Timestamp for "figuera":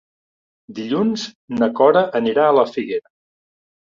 2.71-3.13